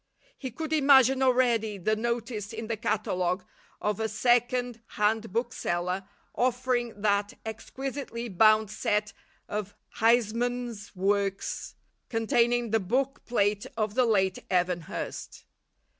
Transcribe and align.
He 0.35 0.49
could 0.49 0.73
imagine 0.73 1.21
already 1.21 1.77
the 1.77 1.95
notice 1.95 2.53
in 2.53 2.65
the 2.65 2.75
catalogue 2.75 3.45
of 3.79 3.99
a 3.99 4.09
second 4.09 4.81
hand 4.97 5.31
bookseller 5.31 6.07
offering 6.33 6.99
that 7.03 7.33
exquisitely 7.45 8.27
bound 8.27 8.71
set 8.71 9.13
of 9.47 9.75
Huysman's 9.99 10.95
works, 10.95 11.75
"containing 12.09 12.71
the 12.71 12.79
book 12.79 13.23
plate 13.27 13.67
of 13.77 13.93
the 13.93 14.05
late 14.07 14.39
Evan 14.49 14.81
Hurst." 14.87 15.45